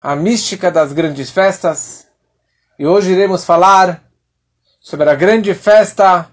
[0.00, 2.06] a mística das grandes festas.
[2.78, 4.02] E hoje iremos falar
[4.80, 6.26] sobre a grande festa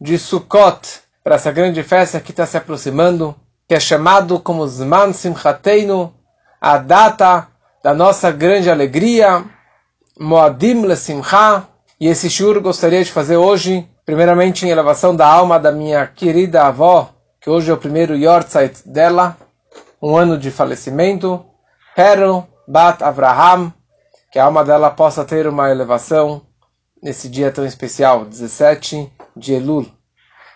[0.00, 3.34] de Sukkot, para essa grande festa que está se aproximando,
[3.66, 6.14] que é chamado como Zman Simchateinu,
[6.60, 7.48] a data
[7.82, 9.44] da nossa grande alegria,
[10.18, 11.66] Moadim Lesimcha,
[12.00, 16.64] e esse shur gostaria de fazer hoje, primeiramente em elevação da alma da minha querida
[16.64, 19.36] avó, que hoje é o primeiro Yortzeit dela,
[20.00, 21.44] um ano de falecimento,
[21.96, 23.72] Perl Bat Avraham,
[24.30, 26.42] que a alma dela possa ter uma elevação
[27.02, 29.86] nesse dia tão especial, 17 de Elul.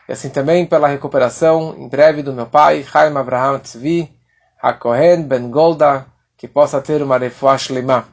[0.06, 4.14] E assim também pela recuperação em breve do meu pai, Chaim Avraham Tzvi,
[4.62, 6.04] Hakohen Ben Golda,
[6.36, 8.06] que possa ter uma refuah shlema.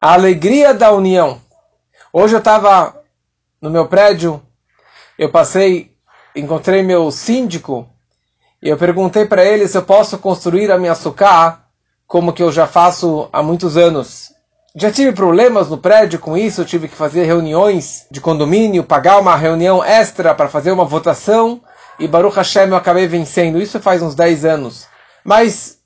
[0.00, 1.40] A alegria da união.
[2.12, 3.00] Hoje eu estava
[3.62, 4.42] no meu prédio,
[5.16, 5.96] eu passei,
[6.34, 7.88] encontrei meu síndico,
[8.60, 11.65] e eu perguntei para ele se eu posso construir a minha sucá
[12.06, 14.32] como que eu já faço há muitos anos.
[14.74, 19.34] Já tive problemas no prédio com isso, tive que fazer reuniões de condomínio, pagar uma
[19.34, 21.60] reunião extra para fazer uma votação,
[21.98, 23.60] e Baruch Hashem eu acabei vencendo.
[23.60, 24.86] Isso faz uns 10 anos.
[25.24, 25.78] Mas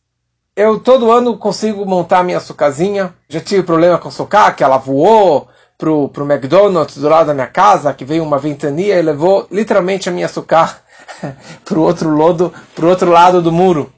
[0.56, 3.14] eu todo ano consigo montar minha sucazinha.
[3.28, 7.34] Já tive problema com a sucá, que ela voou pro, pro McDonald's do lado da
[7.34, 10.78] minha casa, que veio uma ventania e levou literalmente a minha sucá
[11.76, 13.92] outro lado, pro outro lado do muro.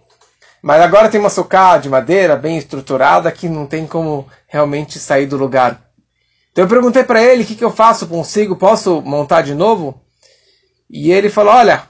[0.62, 5.26] Mas agora tem uma sucá de madeira bem estruturada que não tem como realmente sair
[5.26, 5.82] do lugar.
[6.52, 10.00] Então eu perguntei para ele o que, que eu faço, consigo, posso montar de novo?
[10.88, 11.82] E ele falou: Olha,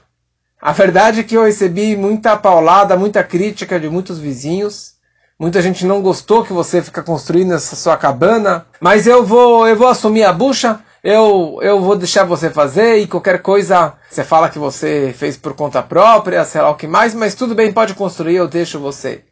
[0.59, 4.93] a verdade é que eu recebi muita paulada, muita crítica de muitos vizinhos.
[5.37, 9.75] Muita gente não gostou que você fica construindo essa sua cabana, mas eu vou, eu
[9.75, 14.49] vou assumir a bucha eu, eu vou deixar você fazer e qualquer coisa você fala
[14.49, 17.93] que você fez por conta própria, sei lá o que mais, mas tudo bem, pode
[17.93, 19.25] construir, eu deixo você.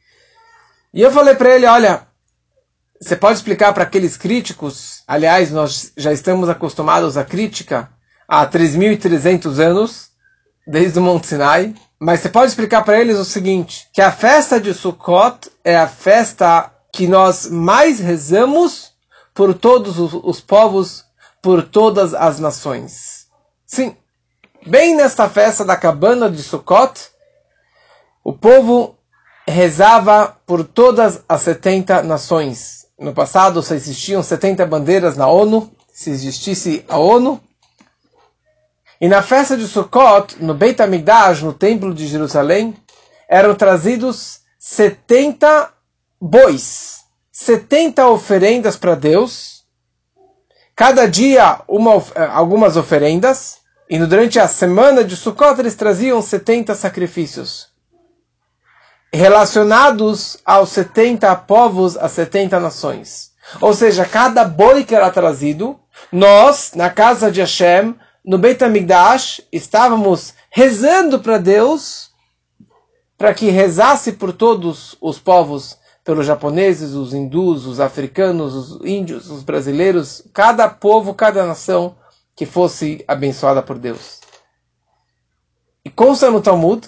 [0.94, 2.06] E eu falei para ele, olha,
[3.02, 7.90] você pode explicar para aqueles críticos, aliás, nós já estamos acostumados à crítica
[8.28, 10.10] há 3.300 anos,
[10.68, 14.60] desde o Monte Sinai, mas você pode explicar para eles o seguinte, que a festa
[14.60, 18.92] de Sukkot é a festa que nós mais rezamos
[19.34, 21.06] por todos os, os povos
[21.42, 23.28] por todas as nações.
[23.66, 23.96] Sim,
[24.66, 27.10] bem nesta festa da cabana de Sukkot,
[28.24, 28.96] o povo
[29.48, 32.86] rezava por todas as 70 nações.
[33.00, 37.42] No passado só existiam 70 bandeiras na ONU, se existisse a ONU.
[39.00, 42.76] E na festa de Sukkot, no Beit HaMikdash, no Templo de Jerusalém,
[43.28, 45.74] eram trazidos 70
[46.22, 47.00] bois,
[47.32, 49.61] 70 oferendas para Deus,
[50.76, 53.60] cada dia uma, eh, algumas oferendas,
[53.90, 57.72] e durante a semana de Sukkot eles traziam 70 sacrifícios
[59.14, 63.32] relacionados aos 70 povos, às 70 nações.
[63.60, 65.78] Ou seja, cada boi que era trazido,
[66.12, 72.12] nós, na casa de Hashem, no Beit HaMikdash, estávamos rezando para Deus,
[73.18, 79.30] para que rezasse por todos os povos pelos japoneses, os hindus, os africanos, os índios,
[79.30, 81.96] os brasileiros, cada povo, cada nação
[82.36, 84.20] que fosse abençoada por Deus.
[85.86, 86.88] E consta no Talmud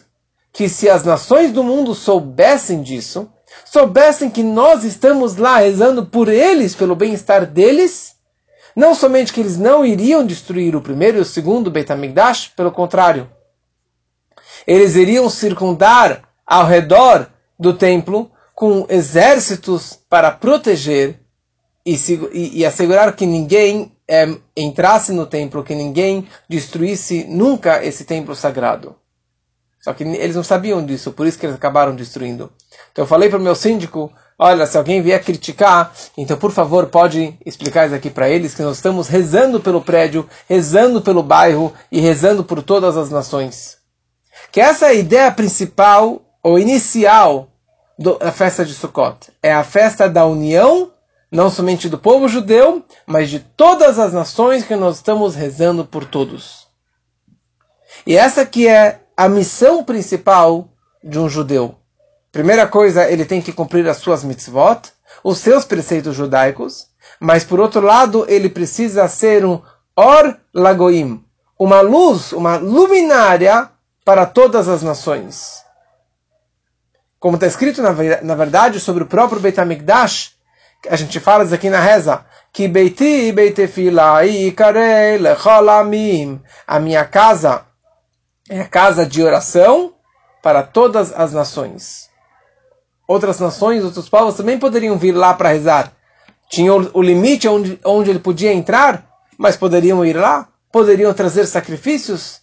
[0.52, 3.30] que se as nações do mundo soubessem disso,
[3.66, 8.16] soubessem que nós estamos lá rezando por eles, pelo bem-estar deles,
[8.76, 12.72] não somente que eles não iriam destruir o primeiro e o segundo Beit HaMikdash, pelo
[12.72, 13.30] contrário,
[14.66, 17.30] eles iriam circundar ao redor
[17.60, 21.20] do templo com exércitos para proteger
[21.86, 21.96] e,
[22.32, 28.36] e, e assegurar que ninguém é, entrasse no templo, que ninguém destruísse nunca esse templo
[28.36, 28.96] sagrado.
[29.82, 32.50] Só que eles não sabiam disso, por isso que eles acabaram destruindo.
[32.92, 36.88] Então eu falei para o meu síndico, olha, se alguém vier criticar, então por favor
[36.88, 41.74] pode explicar isso aqui para eles, que nós estamos rezando pelo prédio, rezando pelo bairro
[41.92, 43.78] e rezando por todas as nações.
[44.54, 47.53] Que essa é a ideia principal, ou inicial,
[47.98, 49.32] da festa de Sukkot.
[49.42, 50.92] É a festa da união,
[51.32, 56.06] não somente do povo judeu, mas de todas as nações que nós estamos rezando por
[56.06, 56.68] todos.
[58.06, 60.70] E essa que é a missão principal
[61.04, 61.76] de um judeu.
[62.32, 64.92] Primeira coisa, ele tem que cumprir as suas mitzvot,
[65.24, 66.88] os seus preceitos judaicos,
[67.20, 69.62] mas por outro lado, ele precisa ser um
[69.96, 71.24] or lagoim,
[71.58, 73.70] uma luz, uma luminária
[74.04, 75.63] para todas as nações
[77.24, 80.34] como está escrito na, na verdade sobre o próprio Beit HaMikdash,
[80.90, 87.66] a gente fala isso aqui na reza, que Beiti Beitefila Ikarei Lecholamim, a minha casa
[88.50, 89.94] é a casa de oração
[90.42, 92.10] para todas as nações.
[93.08, 95.94] outras nações, outros povos também poderiam vir lá para rezar.
[96.50, 101.46] Tinha o, o limite onde, onde ele podia entrar, mas poderiam ir lá, poderiam trazer
[101.46, 102.42] sacrifícios.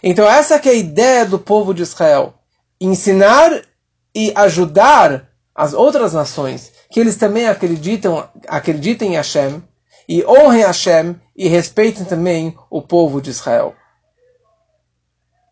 [0.00, 2.34] Então essa que é a ideia do povo de Israel.
[2.80, 3.68] Ensinar
[4.14, 9.62] e ajudar as outras nações que eles também acreditam, acreditem em Hashem
[10.08, 13.74] e honrem Hashem e respeitem também o povo de Israel.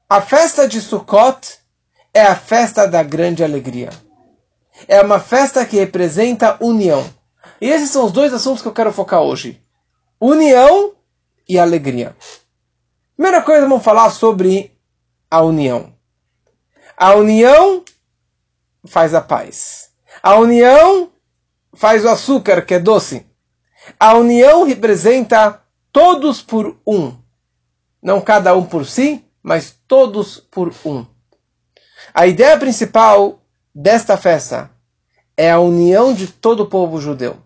[0.09, 1.59] A festa de Sukkot
[2.13, 3.91] é a festa da grande alegria.
[4.87, 7.05] É uma festa que representa união.
[7.61, 9.63] E esses são os dois assuntos que eu quero focar hoje:
[10.21, 10.95] união
[11.49, 12.17] e alegria.
[13.17, 14.73] Primeira coisa, vamos falar sobre
[15.31, 15.93] a união.
[16.97, 17.85] A união
[18.87, 19.91] faz a paz.
[20.23, 21.11] A união
[21.75, 23.27] faz o açúcar, que é doce.
[23.99, 27.17] A união representa todos por um.
[28.03, 31.07] Não cada um por si, mas todos por um.
[32.15, 33.41] A ideia principal
[33.75, 34.71] desta festa
[35.37, 37.39] é a união de todo o povo judeu.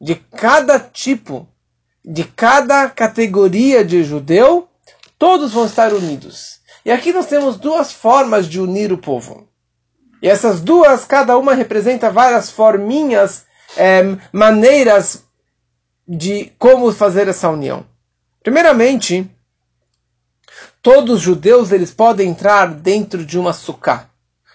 [0.00, 1.48] De cada tipo,
[2.04, 4.68] de cada categoria de judeu,
[5.18, 6.60] todos vão estar unidos.
[6.84, 9.48] E aqui nós temos duas formas de unir o povo.
[10.22, 13.44] E essas duas, cada uma representa várias forminhas,
[13.76, 15.24] é, maneiras
[16.06, 17.84] de como fazer essa união.
[18.40, 19.28] Primeiramente,
[20.80, 24.08] todos os judeus eles podem entrar dentro de uma sucá.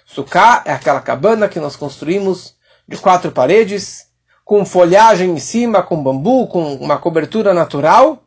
[0.06, 2.56] Sucá é aquela cabana que nós construímos
[2.88, 4.08] de quatro paredes,
[4.46, 8.24] com folhagem em cima, com bambu, com uma cobertura natural.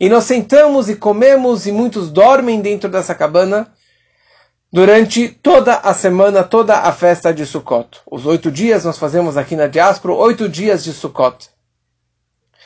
[0.00, 3.72] E nós sentamos e comemos e muitos dormem dentro dessa cabana
[4.72, 8.00] durante toda a semana, toda a festa de Sukkot.
[8.10, 11.50] Os oito dias nós fazemos aqui na diáspora, oito dias de Sukkot.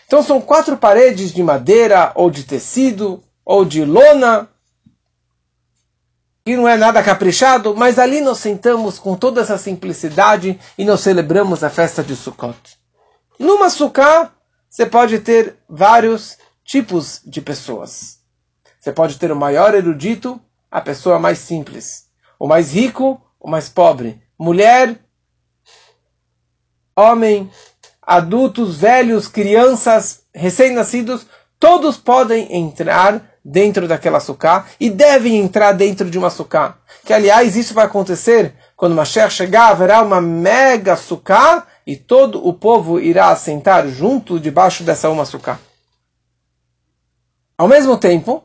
[0.06, 4.49] Então são quatro paredes de madeira, ou de tecido, ou de lona,
[6.47, 11.00] e não é nada caprichado, mas ali nós sentamos com toda essa simplicidade e nós
[11.00, 12.79] celebramos a festa de Sukkot.
[13.39, 14.31] Numa sukkah,
[14.69, 18.19] você pode ter vários tipos de pessoas.
[18.79, 20.39] Você pode ter o maior erudito,
[20.75, 22.06] a pessoa mais simples.
[22.37, 24.21] O mais rico, o mais pobre.
[24.37, 24.99] Mulher,
[26.97, 27.49] homem,
[28.03, 31.29] adultos, velhos, crianças, recém-nascidos,
[31.61, 36.76] todos podem entrar dentro daquela sucá e devem entrar dentro de uma sucá.
[37.05, 42.53] Que, aliás, isso vai acontecer quando Mashiach chegar, haverá uma mega sucá e todo o
[42.53, 45.56] povo irá assentar junto debaixo dessa uma sucá.
[47.56, 48.43] Ao mesmo tempo,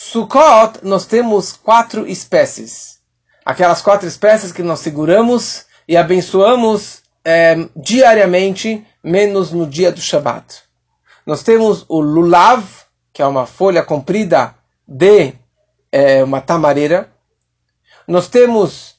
[0.00, 3.00] Sukkot, nós temos quatro espécies.
[3.44, 10.62] Aquelas quatro espécies que nós seguramos e abençoamos é, diariamente, menos no dia do Shabat.
[11.26, 12.64] Nós temos o lulav,
[13.12, 14.54] que é uma folha comprida
[14.86, 15.32] de
[15.90, 17.12] é, uma tamareira.
[18.06, 18.94] Nós temos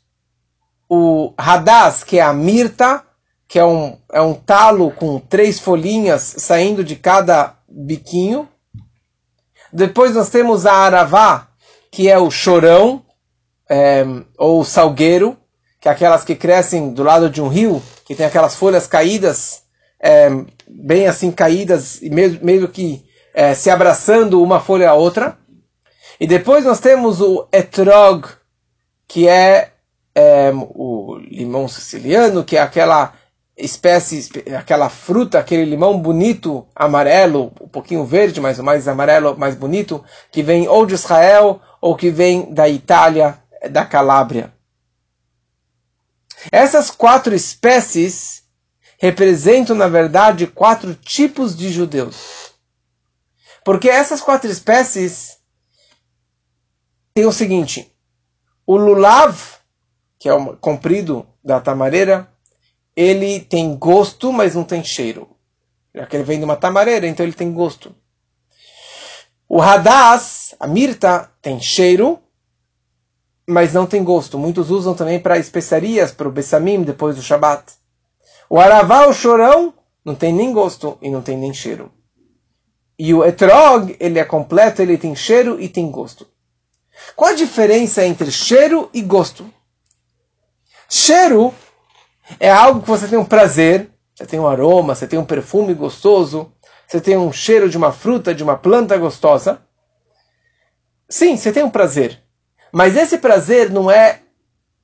[0.89, 3.05] o hadas, que é a mirta,
[3.47, 8.49] que é um, é um talo com três folhinhas saindo de cada biquinho.
[9.71, 11.47] Depois nós temos a aravá,
[11.91, 13.03] que é o chorão,
[13.69, 14.03] é,
[14.37, 15.37] ou salgueiro,
[15.79, 19.63] que é aquelas que crescem do lado de um rio, que tem aquelas folhas caídas,
[19.99, 20.29] é,
[20.67, 25.37] bem assim caídas, e meio, meio que é, se abraçando uma folha a outra.
[26.19, 28.27] E depois nós temos o etrog,
[29.07, 29.71] que é
[30.75, 33.13] o limão siciliano, que é aquela
[33.59, 40.03] espécie, aquela fruta, aquele limão bonito, amarelo, um pouquinho verde, mas mais amarelo, mais bonito,
[40.31, 43.37] que vem ou de Israel ou que vem da Itália,
[43.69, 44.53] da Calábria.
[46.51, 48.43] Essas quatro espécies
[48.97, 52.53] representam, na verdade, quatro tipos de judeus.
[53.65, 55.37] Porque essas quatro espécies
[57.13, 57.93] têm o seguinte:
[58.65, 59.37] o lulav,
[60.17, 62.28] que é o comprido da tamareira,
[62.99, 65.29] ele tem gosto, mas não tem cheiro.
[65.95, 67.95] Já que ele vem de uma tamareira, então ele tem gosto.
[69.47, 72.19] O hadas, a mirta, tem cheiro,
[73.47, 74.37] mas não tem gosto.
[74.37, 77.71] Muitos usam também para especiarias, para o bessamim, depois do Shabat.
[78.49, 81.93] O aravá, o chorão, não tem nem gosto e não tem nem cheiro.
[82.99, 86.27] E o etrog, ele é completo, ele tem cheiro e tem gosto.
[87.15, 89.49] Qual a diferença entre cheiro e gosto?
[90.89, 91.53] Cheiro
[92.39, 95.73] é algo que você tem um prazer, você tem um aroma, você tem um perfume
[95.73, 96.51] gostoso,
[96.87, 99.61] você tem um cheiro de uma fruta, de uma planta gostosa.
[101.07, 102.21] Sim, você tem um prazer.
[102.71, 104.21] Mas esse prazer não é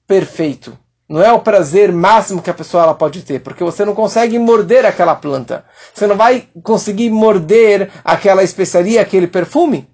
[0.07, 0.77] perfeito.
[1.07, 4.39] Não é o prazer máximo que a pessoa ela pode ter, porque você não consegue
[4.39, 5.63] morder aquela planta.
[5.93, 9.87] Você não vai conseguir morder aquela especiaria, aquele perfume.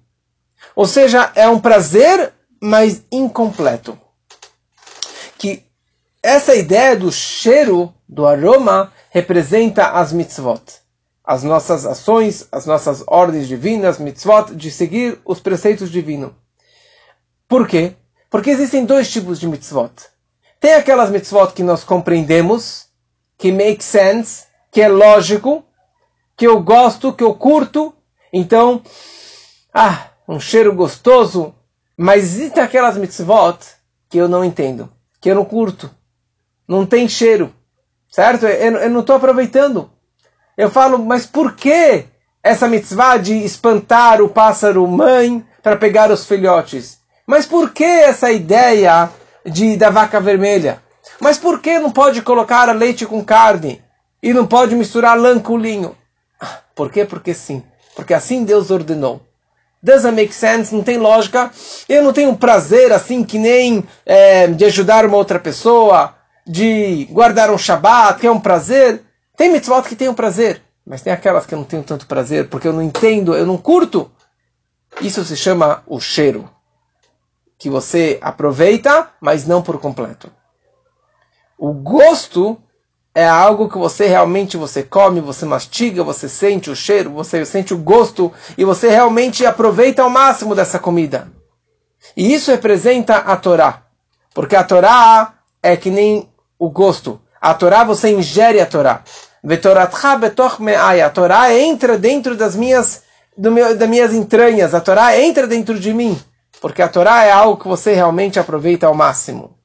[0.74, 3.98] Ou seja, é um prazer, mas incompleto.
[6.22, 10.62] Essa ideia do cheiro, do aroma, representa as mitzvot.
[11.24, 16.30] As nossas ações, as nossas ordens divinas, mitzvot, de seguir os preceitos divinos.
[17.48, 17.94] Por quê?
[18.30, 19.90] Porque existem dois tipos de mitzvot.
[20.60, 22.86] Tem aquelas mitzvot que nós compreendemos,
[23.36, 25.64] que make sense, que é lógico,
[26.36, 27.92] que eu gosto, que eu curto.
[28.32, 28.80] Então,
[29.74, 31.52] ah, um cheiro gostoso.
[31.96, 33.58] Mas existem aquelas mitzvot
[34.08, 34.88] que eu não entendo,
[35.20, 35.90] que eu não curto.
[36.66, 37.52] Não tem cheiro.
[38.10, 38.46] Certo?
[38.46, 39.90] Eu, eu não estou aproveitando.
[40.56, 42.04] Eu falo, mas por que
[42.42, 46.98] essa mitzvah de espantar o pássaro mãe para pegar os filhotes?
[47.26, 49.08] Mas por que essa ideia
[49.46, 50.82] de da vaca vermelha?
[51.20, 53.82] Mas por que não pode colocar leite com carne
[54.22, 55.96] e não pode misturar lã com linho?
[56.74, 57.04] Por quê?
[57.04, 57.62] Porque sim.
[57.94, 59.22] Porque assim Deus ordenou.
[59.82, 61.50] Doesn't make sense, não tem lógica.
[61.88, 66.14] Eu não tenho prazer assim que nem é, de ajudar uma outra pessoa,
[66.46, 69.02] de guardar um Shabat, que é um prazer.
[69.36, 72.48] Tem mitzvot que tem um prazer, mas tem aquelas que eu não tenho tanto prazer,
[72.48, 74.10] porque eu não entendo, eu não curto.
[75.00, 76.48] Isso se chama o cheiro
[77.62, 80.28] que você aproveita, mas não por completo.
[81.56, 82.60] O gosto
[83.14, 87.72] é algo que você realmente você come, você mastiga, você sente o cheiro, você sente
[87.72, 91.28] o gosto e você realmente aproveita ao máximo dessa comida.
[92.16, 93.84] E isso representa a Torá,
[94.34, 96.31] porque a Torá é que nem
[96.62, 97.20] o gosto.
[97.40, 99.02] A Torá você ingere a Torá.
[101.04, 103.02] A Torá entra dentro das minhas,
[103.36, 104.72] do meu, das minhas entranhas.
[104.72, 106.16] A Torá entra dentro de mim.
[106.60, 109.58] Porque a Torá é algo que você realmente aproveita ao máximo.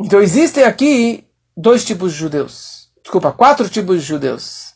[0.00, 1.24] Então existem aqui
[1.56, 2.88] dois tipos de judeus.
[3.00, 4.74] Desculpa, quatro tipos de judeus.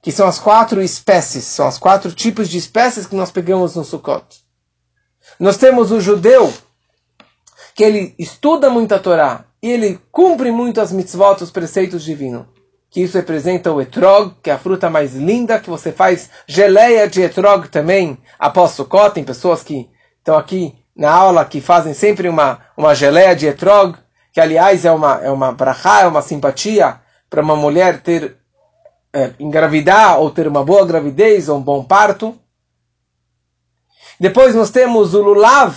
[0.00, 3.84] Que são as quatro espécies, são os quatro tipos de espécies que nós pegamos no
[3.84, 4.24] Sukkot.
[5.40, 6.54] Nós temos o judeu
[7.74, 12.46] que ele estuda muito a Torá e ele cumpre muito as mitzvot, os preceitos divinos
[12.90, 17.08] que isso representa o etrog, que é a fruta mais linda, que você faz geleia
[17.08, 19.14] de etrog também após Sukkot.
[19.14, 19.88] Tem pessoas que
[20.18, 23.96] estão aqui na aula que fazem sempre uma, uma geleia de etrog,
[24.32, 28.38] que aliás é uma, é uma brachá, é uma simpatia para uma mulher ter
[29.12, 32.38] é, engravidar ou ter uma boa gravidez ou um bom parto.
[34.18, 35.76] Depois nós temos o lulav,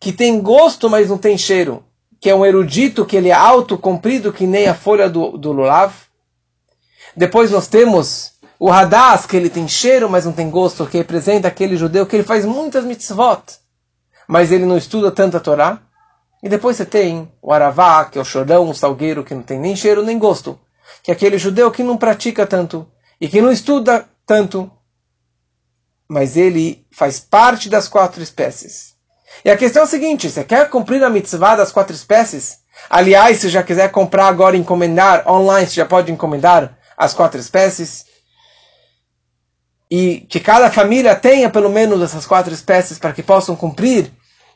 [0.00, 1.84] que tem gosto, mas não tem cheiro
[2.20, 5.52] que é um erudito, que ele é alto, comprido, que nem a folha do, do
[5.52, 5.92] lulav.
[7.16, 11.46] Depois nós temos o Hadas, que ele tem cheiro, mas não tem gosto, que representa
[11.46, 13.42] aquele judeu que ele faz muitas mitzvot,
[14.26, 15.80] mas ele não estuda tanta Torá.
[16.42, 19.58] E depois você tem o Aravá, que é o chorão, o salgueiro, que não tem
[19.58, 20.58] nem cheiro nem gosto,
[21.02, 22.86] que é aquele judeu que não pratica tanto
[23.20, 24.70] e que não estuda tanto,
[26.08, 28.94] mas ele faz parte das quatro espécies.
[29.44, 32.58] E a questão é a seguinte: você quer cumprir a mitzvah das quatro espécies?
[32.88, 37.40] Aliás, se já quiser comprar agora e encomendar online, você já pode encomendar as quatro
[37.40, 38.06] espécies.
[39.90, 44.12] E que cada família tenha pelo menos essas quatro espécies para que possam cumprir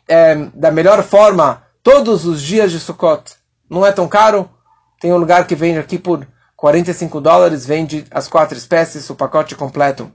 [0.07, 3.35] é, da melhor forma todos os dias de Sukkot.
[3.69, 4.49] Não é tão caro.
[5.01, 9.57] Tem um lugar que vende aqui por 45 dólares, vende as quatro espécies, o pacote
[9.57, 10.13] completo.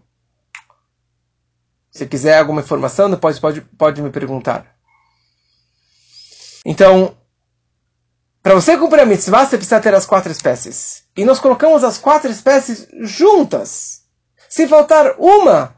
[1.97, 4.67] Se quiser alguma informação, depois pode, pode me perguntar.
[6.63, 7.17] Então,
[8.43, 11.05] para você cumprir a mitzvah, você precisa ter as quatro espécies.
[11.17, 14.03] E nós colocamos as quatro espécies juntas.
[14.47, 15.75] Se faltar uma,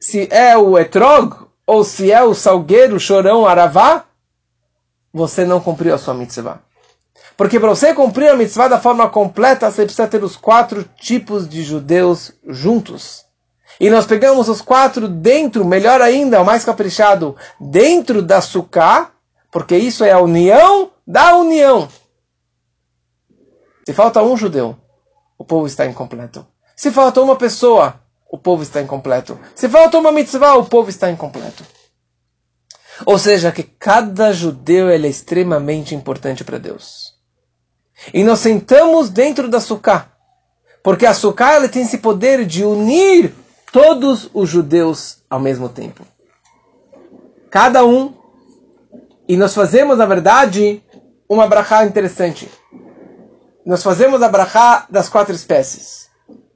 [0.00, 4.06] se é o etrog, ou se é o salgueiro, chorão, aravá,
[5.12, 6.62] você não cumpriu a sua mitzvah.
[7.36, 11.46] Porque para você cumprir a mitzvah da forma completa, você precisa ter os quatro tipos
[11.46, 13.26] de judeus juntos.
[13.80, 19.10] E nós pegamos os quatro dentro, melhor ainda, o mais caprichado, dentro da suká,
[19.50, 21.88] porque isso é a união da união.
[23.86, 24.76] Se falta um judeu,
[25.38, 26.46] o povo está incompleto.
[26.76, 28.00] Se falta uma pessoa,
[28.30, 29.38] o povo está incompleto.
[29.54, 31.64] Se falta uma mitzvah, o povo está incompleto.
[33.04, 37.14] Ou seja, que cada judeu é extremamente importante para Deus.
[38.12, 40.12] E nós sentamos dentro da suká,
[40.82, 43.34] porque a suká tem esse poder de unir
[43.74, 46.06] todos os judeus ao mesmo tempo.
[47.50, 48.14] Cada um.
[49.26, 50.80] E nós fazemos, na verdade,
[51.28, 52.48] uma brachá interessante.
[53.66, 56.08] Nós fazemos a brachá das quatro espécies.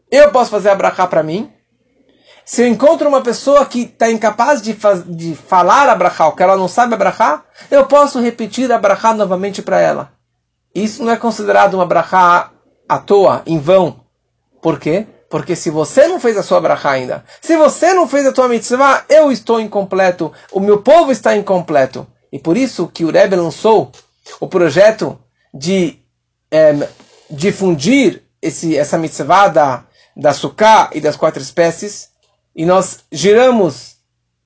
[0.09, 1.53] Eu posso fazer a brachá para mim.
[2.45, 4.77] Se eu encontro uma pessoa que está incapaz de,
[5.09, 8.79] de falar a brachá, ou que ela não sabe a brachá, eu posso repetir a
[8.79, 10.13] brachá novamente para ela.
[10.73, 12.53] Isso não é considerado uma brachá
[12.89, 14.05] à toa, em vão.
[14.63, 15.05] Por quê?
[15.29, 18.49] Porque se você não fez a sua brachá ainda, se você não fez a tua
[18.49, 22.07] mitzvah, eu estou incompleto, o meu povo está incompleto.
[22.33, 23.93] E por isso que o Rebbe lançou
[24.41, 25.19] o projeto
[25.53, 25.99] de
[26.51, 26.89] é,
[27.31, 29.85] difundir esse, essa mitzvah da,
[30.17, 32.11] da suká e das quatro espécies,
[32.55, 33.97] e nós giramos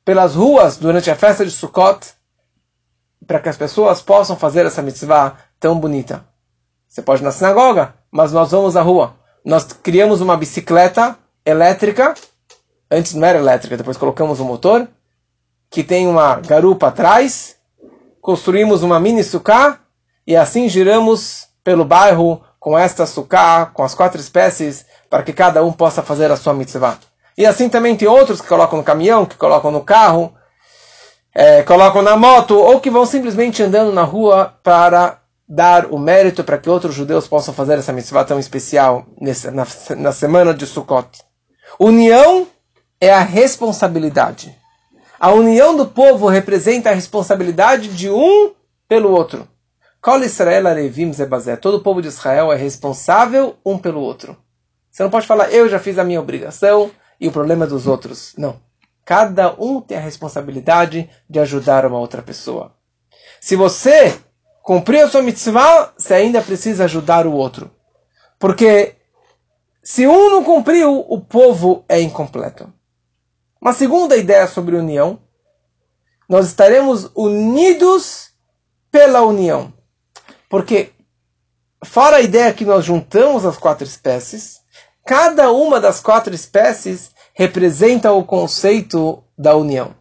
[0.04, 2.12] pelas ruas durante a festa de Sukkot
[3.26, 6.26] para que as pessoas possam fazer essa mitzvah tão bonita.
[6.88, 9.14] Você pode ir na sinagoga, mas nós vamos à rua.
[9.44, 12.14] Nós criamos uma bicicleta elétrica,
[12.90, 14.86] antes não era elétrica, depois colocamos um motor,
[15.68, 17.56] que tem uma garupa atrás,
[18.20, 19.80] construímos uma mini suká
[20.26, 25.64] e assim giramos pelo bairro com esta suká, com as quatro espécies, para que cada
[25.64, 26.98] um possa fazer a sua mitzvah.
[27.36, 30.32] E assim também tem outros que colocam no caminhão, que colocam no carro,
[31.34, 35.21] é, colocam na moto, ou que vão simplesmente andando na rua para
[35.54, 39.66] dar o mérito para que outros judeus possam fazer essa mitzvah tão especial nesse, na,
[39.98, 41.22] na semana de Sukkot.
[41.78, 42.46] União
[42.98, 44.58] é a responsabilidade.
[45.20, 48.52] A união do povo representa a responsabilidade de um
[48.88, 49.46] pelo outro.
[50.00, 51.54] Kol Israel Arevim Zebazé.
[51.56, 54.34] Todo o povo de Israel é responsável um pelo outro.
[54.90, 56.90] Você não pode falar, eu já fiz a minha obrigação,
[57.20, 58.32] e o problema é dos outros.
[58.38, 58.56] Não.
[59.04, 62.74] Cada um tem a responsabilidade de ajudar uma outra pessoa.
[63.38, 64.18] Se você
[64.62, 67.70] cumpriu sua mitzvah, você ainda precisa ajudar o outro.
[68.38, 68.96] Porque
[69.82, 72.72] se um não cumpriu, o povo é incompleto.
[73.60, 75.20] Uma segunda ideia sobre união,
[76.28, 78.30] nós estaremos unidos
[78.90, 79.72] pela união.
[80.48, 80.92] Porque,
[81.84, 84.60] fora a ideia que nós juntamos as quatro espécies,
[85.04, 89.94] cada uma das quatro espécies representa o conceito da união.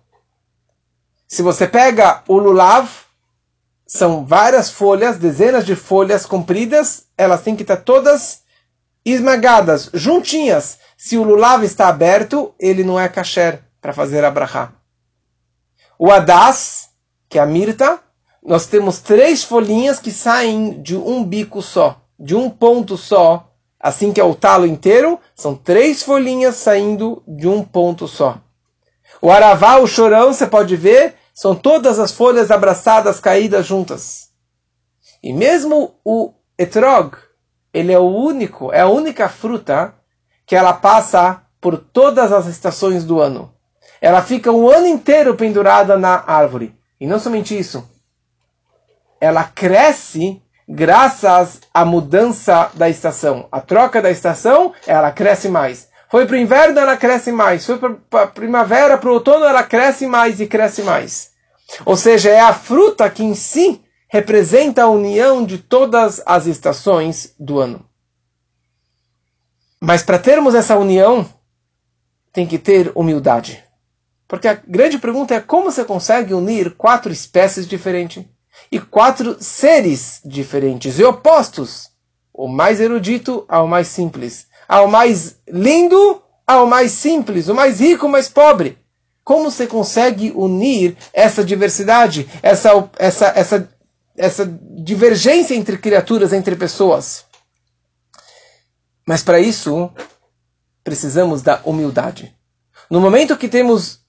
[1.28, 2.90] Se você pega o lulav,
[3.94, 8.42] são várias folhas, dezenas de folhas compridas, elas têm que estar todas
[9.04, 10.80] esmagadas, juntinhas.
[10.96, 14.72] Se o lulav está aberto, ele não é kasher para fazer a brachá.
[16.00, 16.88] O adas,
[17.28, 18.00] que é a mirta,
[18.42, 24.14] nós temos três folhinhas que saem de um bico só, de um ponto só, assim
[24.14, 28.40] que é o talo inteiro, são três folhinhas saindo de um ponto só.
[29.22, 34.30] O aravá, o chorão, você pode ver, são todas as folhas abraçadas, caídas juntas.
[35.24, 37.16] E mesmo o etrog,
[37.74, 39.94] ele é o único, é a única fruta
[40.46, 43.54] que ela passa por todas as estações do ano.
[44.02, 46.76] Ela fica o ano inteiro pendurada na árvore.
[47.00, 47.88] E não somente isso.
[49.20, 53.48] Ela cresce graças à mudança da estação.
[53.52, 55.91] A troca da estação, ela cresce mais.
[56.12, 57.66] Foi para o inverno, ela cresce mais.
[57.66, 61.32] Foi para a primavera, para o outono, ela cresce mais e cresce mais.
[61.86, 67.34] Ou seja, é a fruta que em si representa a união de todas as estações
[67.40, 67.86] do ano.
[69.80, 71.26] Mas para termos essa união,
[72.34, 73.64] tem que ter humildade.
[74.28, 78.26] Porque a grande pergunta é como você consegue unir quatro espécies diferentes
[78.70, 81.90] e quatro seres diferentes e opostos.
[82.34, 88.06] O mais erudito ao mais simples, ao mais lindo ao mais simples, o mais rico
[88.06, 88.78] ao mais pobre.
[89.22, 93.70] Como você consegue unir essa diversidade, essa, essa, essa,
[94.16, 97.26] essa divergência entre criaturas, entre pessoas?
[99.06, 99.92] Mas para isso,
[100.86, 102.34] precisamos da humildade.
[102.90, 104.00] No momento que temos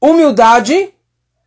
[0.00, 0.94] humildade,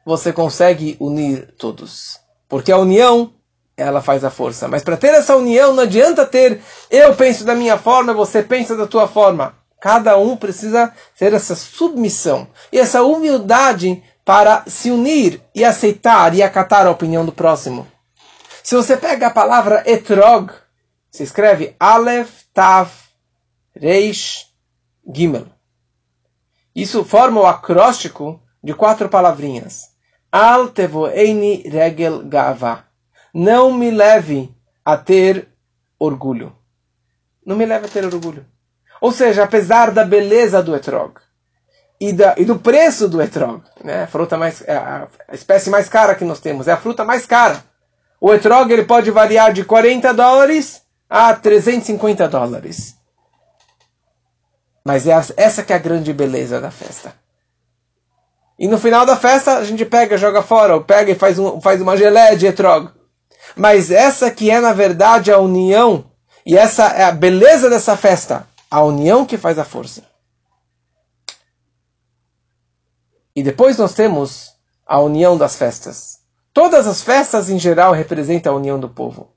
[0.06, 2.20] você consegue unir todos.
[2.48, 3.34] Porque a união,
[3.78, 4.68] ela faz a força.
[4.68, 8.76] Mas para ter essa união, não adianta ter eu penso da minha forma, você pensa
[8.76, 9.56] da tua forma.
[9.82, 16.42] Cada um precisa ter essa submissão e essa humildade para se unir e aceitar e
[16.42, 17.88] acatar a opinião do próximo.
[18.64, 20.52] Se você pega a palavra etrog,
[21.12, 22.90] se escreve Aleph, Tav,
[23.76, 24.48] Reish,
[25.14, 25.46] Gimel.
[26.76, 29.92] Isso forma o acróstico de quatro palavrinhas.
[30.32, 32.85] Al tevoeini regel gava.
[33.38, 34.50] Não me leve
[34.86, 35.50] a ter
[36.00, 36.56] orgulho.
[37.46, 38.46] Não me leve a ter orgulho.
[39.02, 41.16] Ou seja, apesar da beleza do etrog
[42.00, 44.04] e, da, e do preço do etrog, né?
[44.04, 47.26] a fruta mais, é a, espécie mais cara que nós temos, é a fruta mais
[47.26, 47.62] cara.
[48.22, 52.96] O etrog ele pode variar de 40 dólares a 350 dólares.
[54.86, 57.14] Mas é essa que é a grande beleza da festa.
[58.58, 61.60] E no final da festa a gente pega, joga fora, ou pega e faz, um,
[61.60, 62.96] faz uma geleia de etrog.
[63.56, 66.12] Mas essa que é na verdade a união,
[66.46, 70.04] e essa é a beleza dessa festa, a união que faz a força.
[73.36, 74.52] E depois nós temos
[74.86, 76.20] a união das festas.
[76.54, 79.34] Todas as festas em geral representam a união do povo.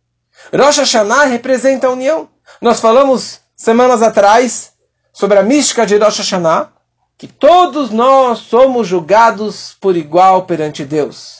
[0.54, 2.28] Rosh Hashanah representa a união.
[2.60, 4.72] Nós falamos semanas atrás
[5.12, 6.72] sobre a mística de Rosh Hashanah,
[7.16, 11.37] que todos nós somos julgados por igual perante Deus.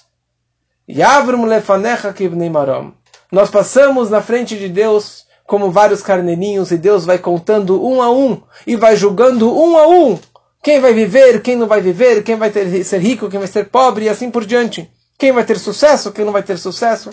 [0.88, 2.14] Lefanecha
[2.50, 2.92] marom.
[3.30, 8.10] Nós passamos na frente de Deus como vários carneirinhos e Deus vai contando um a
[8.10, 10.18] um e vai julgando um a um
[10.62, 13.70] quem vai viver, quem não vai viver, quem vai ter, ser rico, quem vai ser
[13.70, 14.90] pobre e assim por diante.
[15.18, 17.10] Quem vai ter sucesso, quem não vai ter sucesso.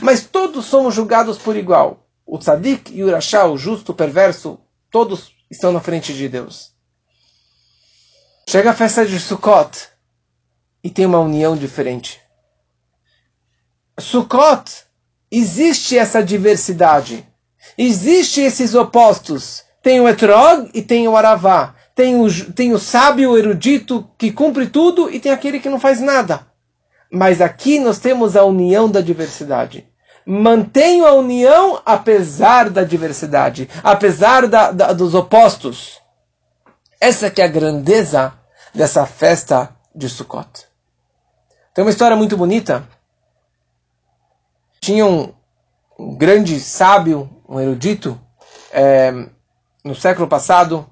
[0.00, 2.06] Mas todos somos julgados por igual.
[2.26, 4.58] O tzadik e o rachá, o justo, o perverso,
[4.90, 6.72] todos estão na frente de Deus.
[8.48, 9.88] Chega a festa de Sukkot
[10.82, 12.23] e tem uma união diferente.
[13.98, 14.84] Sukkot,
[15.30, 17.26] existe essa diversidade.
[17.78, 19.64] Existe esses opostos.
[19.82, 21.74] Tem o Etrog e tem o Aravá.
[21.94, 26.00] Tem o, tem o sábio, erudito, que cumpre tudo, e tem aquele que não faz
[26.00, 26.46] nada.
[27.10, 29.86] Mas aqui nós temos a união da diversidade.
[30.26, 36.00] Mantenho a união apesar da diversidade, apesar da, da, dos opostos.
[37.00, 38.32] Essa que é a grandeza
[38.74, 40.66] dessa festa de Sukkot.
[41.72, 42.88] Tem uma história muito bonita
[44.84, 45.32] tinha um,
[46.18, 48.20] grande sábio, um erudito,
[48.70, 49.10] é,
[49.82, 50.86] no século passado,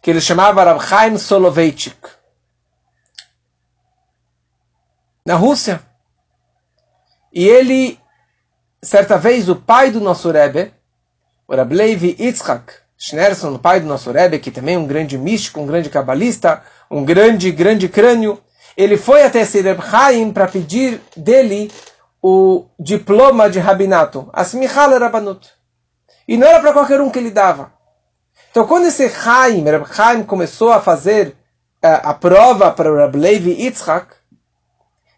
[0.00, 1.98] que ele chamava Rav Chaim Soloveitchik.
[5.26, 5.82] Na Rússia.
[7.32, 7.98] E ele,
[8.80, 10.72] certa vez, o pai do nosso Rebbe,
[11.48, 15.18] o Rab Levi Yitzhak Schneerson, o pai do nosso Rebbe, que também é um grande
[15.18, 18.40] místico, um grande cabalista, um grande, grande crânio,
[18.76, 21.70] ele foi até esse Reb Chaim para pedir dele
[22.22, 25.48] o diploma de rabinato, Asmichal Rabanut.
[26.26, 27.72] E não era para qualquer um que ele dava.
[28.50, 31.36] Então, quando esse Chaim, Reb Chaim, começou a fazer
[31.84, 34.08] uh, a prova para o Rab Levi Yitzhak,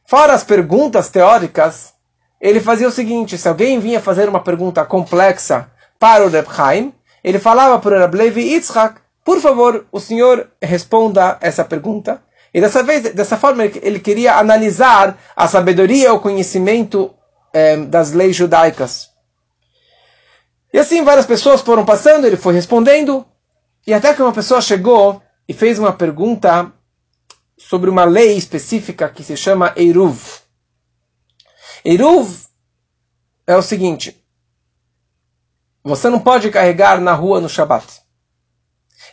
[0.06, 1.94] fora as perguntas teóricas,
[2.40, 6.94] ele fazia o seguinte: se alguém vinha fazer uma pergunta complexa para o Reb Chaim,
[7.22, 12.22] ele falava para o Rab Levi Yitzhak, por favor, o senhor responda essa pergunta.
[12.52, 17.14] E dessa vez, dessa forma, ele queria analisar a sabedoria, o conhecimento
[17.52, 19.10] eh, das leis judaicas.
[20.72, 23.26] E assim várias pessoas foram passando, ele foi respondendo,
[23.86, 26.72] e até que uma pessoa chegou e fez uma pergunta
[27.56, 30.18] sobre uma lei específica que se chama Eruv.
[31.84, 32.46] Eruv
[33.46, 34.24] é o seguinte:
[35.82, 38.00] você não pode carregar na rua no Shabat.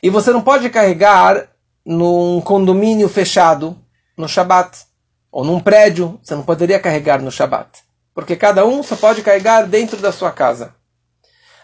[0.04, 1.50] E você não pode carregar
[1.88, 3.78] num condomínio fechado
[4.18, 4.86] no Shabat,
[5.32, 7.80] ou num prédio, você não poderia carregar no Shabat,
[8.14, 10.76] porque cada um só pode carregar dentro da sua casa.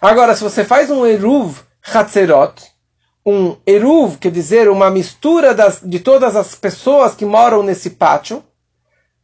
[0.02, 1.58] Agora, se você faz um Eruv
[1.94, 2.54] Hatzerot,
[3.26, 8.42] um Eruv, quer dizer, uma mistura das, de todas as pessoas que moram nesse pátio,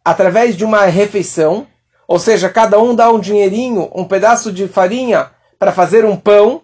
[0.04, 1.66] através de uma refeição,
[2.06, 6.62] ou seja, cada um dá um dinheirinho, um pedaço de farinha para fazer um pão,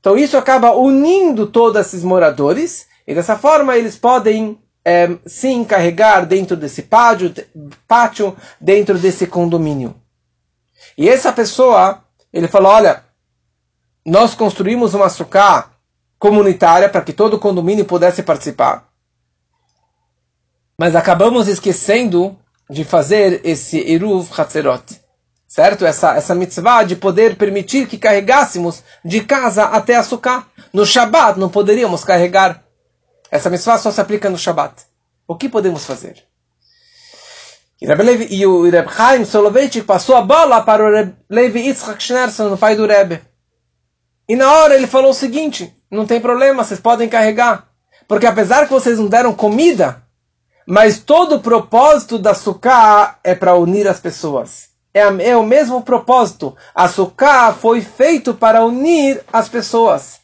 [0.00, 6.26] então isso acaba unindo todos esses moradores e dessa forma eles podem é, se encarregar
[6.26, 7.34] dentro desse pátio,
[7.86, 9.94] pátio, dentro desse condomínio.
[10.96, 13.04] E essa pessoa, ele falou, olha,
[14.04, 15.70] nós construímos uma sucá
[16.18, 18.88] comunitária para que todo o condomínio pudesse participar.
[20.78, 22.38] Mas acabamos esquecendo
[22.68, 25.00] de fazer esse Eruv Hatzerot.
[25.48, 25.86] Certo?
[25.86, 30.46] Essa, essa mitzvah de poder permitir que carregássemos de casa até a sucá.
[30.72, 32.65] No Shabat não poderíamos carregar
[33.30, 34.82] essa mitzvah só se aplica no Shabat.
[35.26, 36.24] O que podemos fazer?
[37.80, 42.56] E, o Reb Chaim Soloveitchik passou a bola para o Reb Levi Yitzhak Schneerson, o
[42.56, 43.20] pai do Rebbe.
[44.28, 47.68] E na hora ele falou o seguinte, não tem problema, vocês podem carregar.
[48.08, 50.02] Porque apesar que vocês não deram comida,
[50.66, 54.68] mas todo o propósito da sukkah é para unir as pessoas.
[54.94, 56.56] É, é o mesmo propósito.
[56.74, 60.18] A sukkah foi feito para unir as pessoas.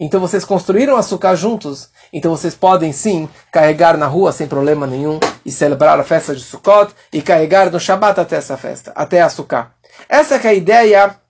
[0.00, 5.20] Então vocês construíram açúcar juntos, então vocês podem sim carregar na rua sem problema nenhum
[5.44, 9.74] e celebrar a festa de Sukkot e carregar no Shabat até essa festa, até açúcar.
[10.08, 11.20] Essa é a ideia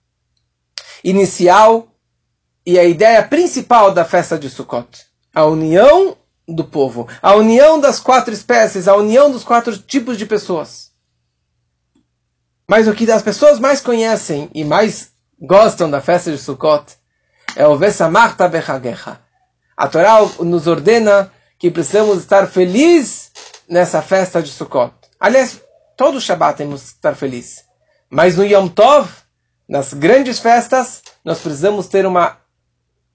[1.03, 1.89] inicial
[2.65, 5.05] e a ideia principal da festa de Sukkot.
[5.35, 6.15] A união
[6.47, 10.91] do povo, a união das quatro espécies, a união dos quatro tipos de pessoas.
[12.69, 17.00] Mas o que as pessoas mais conhecem e mais gostam da festa de Sukkot
[17.55, 19.19] é o Vesamarta Bechagecha.
[19.75, 23.31] A Torá nos ordena que precisamos estar felizes
[23.67, 24.93] nessa festa de Sukkot.
[25.19, 25.61] Aliás,
[25.95, 27.63] todo Shabbat temos que estar felizes.
[28.09, 29.09] Mas no Yom Tov,
[29.67, 32.37] nas grandes festas, nós precisamos ter uma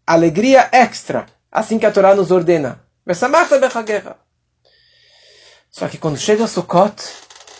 [0.06, 2.80] alegria extra, assim que a Torá nos ordena.
[5.70, 7.02] Só que quando chega Sukkot,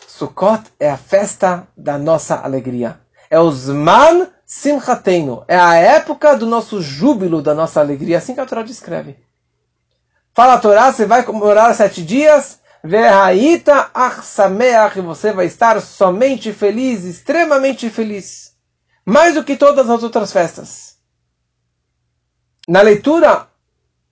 [0.07, 2.99] Sukkot é a festa da nossa alegria.
[3.29, 5.45] É o Zman Simchateinu.
[5.49, 8.19] É a época do nosso júbilo, da nossa alegria.
[8.19, 9.19] Assim que a Torá descreve.
[10.33, 17.05] Fala a Torá, você vai comemorar sete dias, Vehaita achsameach, você vai estar somente feliz,
[17.05, 18.55] extremamente feliz.
[19.05, 20.97] Mais do que todas as outras festas.
[22.69, 23.49] Na leitura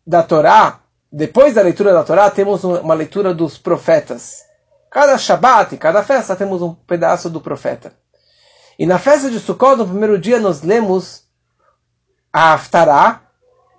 [0.07, 0.81] da Torá,
[1.13, 4.43] depois da leitura da Torá, temos uma leitura dos profetas.
[4.91, 7.93] Cada Shabat, cada festa, temos um pedaço do profeta.
[8.79, 11.25] E na festa de Sukkot, no primeiro dia, nós lemos
[12.33, 13.23] a Haftarah,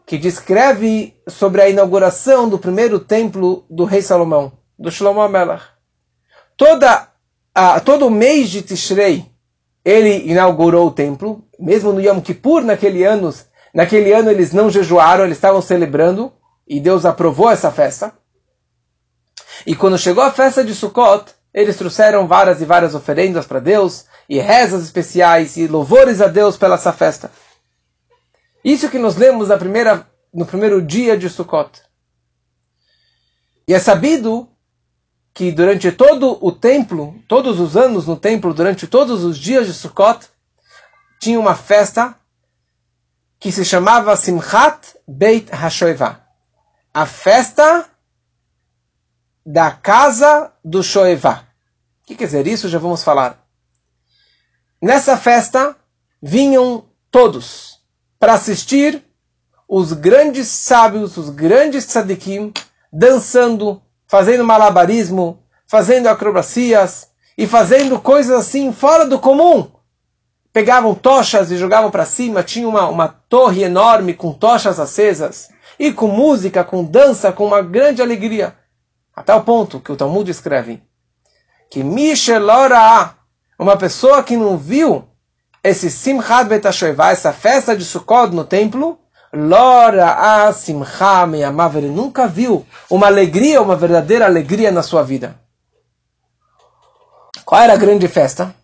[0.06, 5.66] que descreve sobre a inauguração do primeiro templo do rei Salomão, do Shlomo Amelach.
[6.56, 7.10] Toda,
[7.54, 9.26] a, todo o mês de Tishrei,
[9.84, 13.34] ele inaugurou o templo, mesmo no Yom Kippur, naquele ano,
[13.74, 16.32] naquele ano eles não jejuaram, eles estavam celebrando,
[16.68, 18.14] e Deus aprovou essa festa.
[19.66, 24.06] E quando chegou a festa de Sukkot, eles trouxeram várias e várias oferendas para Deus,
[24.30, 27.32] e rezas especiais, e louvores a Deus pela essa festa.
[28.64, 31.82] Isso que nós lemos na primeira, no primeiro dia de Sukkot.
[33.68, 34.50] E é sabido
[35.34, 39.74] que durante todo o templo, todos os anos no templo, durante todos os dias de
[39.74, 40.28] Sukkot,
[41.20, 42.16] tinha uma festa
[43.40, 46.22] que se chamava Simchat Beit HaShoevah.
[46.94, 47.90] A festa
[49.46, 51.44] da casa do Shoevá.
[52.02, 52.68] O que quer dizer isso?
[52.68, 53.45] Já vamos falar.
[54.86, 55.76] Nessa festa
[56.22, 57.80] vinham todos
[58.20, 59.04] para assistir
[59.68, 62.54] os grandes sábios, os grandes tzadikim,
[62.94, 69.72] dançando, fazendo malabarismo, fazendo acrobacias e fazendo coisas assim fora do comum.
[70.54, 75.92] Pegavam tochas e jogavam para cima, tinha uma, uma torre enorme com tochas acesas, e
[75.92, 78.56] com música, com dança, com uma grande alegria.
[79.16, 80.84] Até o ponto que o Talmud escreve
[81.72, 83.16] que Mishelora,
[83.58, 85.08] uma pessoa que não viu
[85.64, 89.00] esse Simchat Betashoivá, essa festa de Sukkot no templo,
[89.36, 95.38] Lora a Simcha Meyamav, ele nunca viu uma alegria, uma verdadeira alegria na sua vida.
[97.44, 98.56] Qual era a grande festa?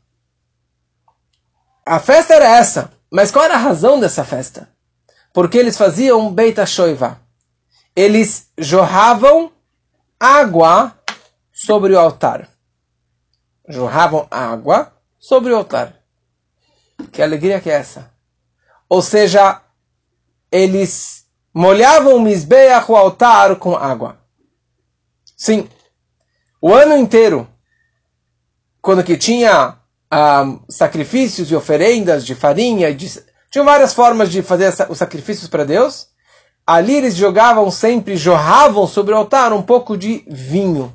[1.86, 4.69] A festa era essa, mas qual era a razão dessa festa?
[5.34, 7.19] Porque eles faziam Beit Shoiva.
[7.93, 9.51] Eles jorravam
[10.17, 10.95] água
[11.51, 12.47] sobre o altar.
[13.71, 15.95] Jorravam água sobre o altar.
[17.12, 18.12] Que alegria que é essa?
[18.88, 19.62] Ou seja,
[20.51, 22.19] eles molhavam o
[22.91, 24.17] o altar, com água.
[25.38, 25.67] Sim,
[26.62, 27.47] o ano inteiro,
[28.81, 29.77] quando que tinha
[30.12, 33.10] ah, sacrifícios e oferendas de farinha, de,
[33.49, 36.10] tinham várias formas de fazer os sacrifícios para Deus.
[36.65, 40.93] Ali eles jogavam sempre, jorravam sobre o altar um pouco de vinho.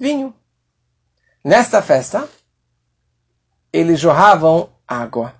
[0.00, 0.34] Vinho.
[1.48, 2.28] Nesta festa,
[3.72, 5.32] eles jorravam água.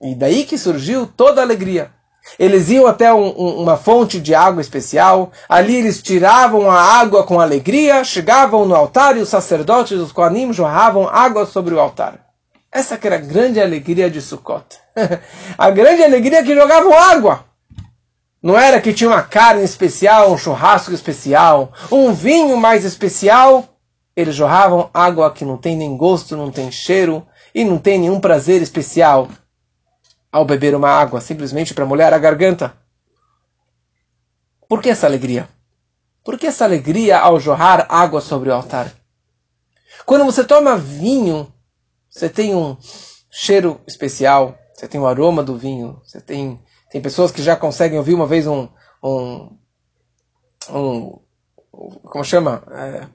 [0.00, 1.92] E daí que surgiu toda a alegria.
[2.36, 7.22] Eles iam até um, um, uma fonte de água especial, ali eles tiravam a água
[7.22, 12.18] com alegria, chegavam no altar e os sacerdotes, os Koanim, jorravam água sobre o altar.
[12.72, 14.66] Essa que era a grande alegria de Sukkot.
[15.56, 17.44] a grande alegria é que jogavam água.
[18.42, 23.68] Não era que tinha uma carne especial, um churrasco especial, um vinho mais especial.
[24.14, 28.20] Eles jorravam água que não tem nem gosto, não tem cheiro e não tem nenhum
[28.20, 29.28] prazer especial
[30.30, 32.74] ao beber uma água, simplesmente para molhar a garganta.
[34.68, 35.48] Por que essa alegria?
[36.24, 38.92] Por que essa alegria ao jorrar água sobre o altar?
[40.06, 41.52] Quando você toma vinho,
[42.08, 42.76] você tem um
[43.30, 46.60] cheiro especial, você tem o aroma do vinho, você tem
[46.92, 48.68] tem pessoas que já conseguem ouvir uma vez um.
[49.02, 49.56] um,
[50.68, 51.18] um
[52.04, 52.62] como chama?
[52.70, 53.08] É,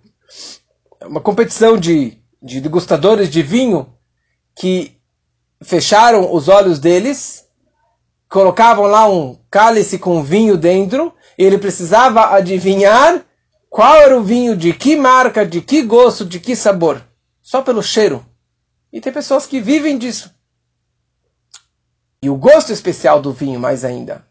[1.07, 3.93] uma competição de, de degustadores de vinho
[4.55, 4.97] que
[5.63, 7.45] fecharam os olhos deles,
[8.29, 13.25] colocavam lá um cálice com vinho dentro, e ele precisava adivinhar
[13.69, 17.03] qual era o vinho, de que marca, de que gosto, de que sabor.
[17.41, 18.25] Só pelo cheiro.
[18.91, 20.33] E tem pessoas que vivem disso.
[22.21, 24.25] E o gosto especial do vinho, mais ainda.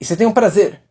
[0.00, 0.82] E você tem um prazer.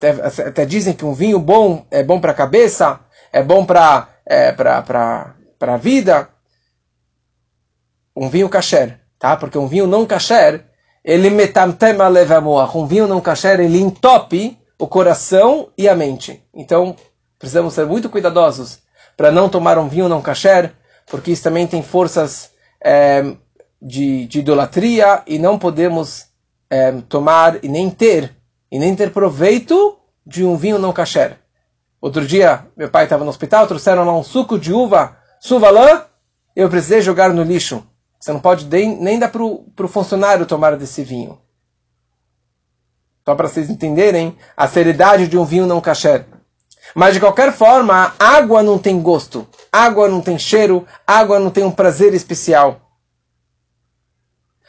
[0.00, 3.00] Até, até dizem que um vinho bom é bom para a cabeça,
[3.32, 4.54] é bom para é,
[5.60, 6.28] a vida.
[8.16, 9.36] Um vinho kasher, tá?
[9.36, 10.64] Porque um vinho não kasher,
[11.04, 12.76] ele metamtema levamoach.
[12.76, 16.44] Um vinho não kasher, ele entope o coração e a mente.
[16.54, 16.94] Então,
[17.38, 18.78] precisamos ser muito cuidadosos
[19.16, 20.72] para não tomar um vinho não kasher,
[21.06, 23.34] porque isso também tem forças é,
[23.82, 26.26] de, de, idolatria e não podemos
[26.70, 28.36] é, tomar e nem ter
[28.70, 31.38] e nem ter proveito de um vinho não kasher.
[32.00, 36.04] Outro dia, meu pai estava no hospital, trouxeram lá um suco de uva suvalã,
[36.54, 37.84] eu precisei jogar no lixo.
[38.20, 41.40] Você não pode nem, dar para o funcionário tomar desse vinho.
[43.24, 46.26] Só para vocês entenderem a seriedade de um vinho não kasher.
[46.94, 51.62] Mas de qualquer forma, água não tem gosto, água não tem cheiro, água não tem
[51.62, 52.80] um prazer especial.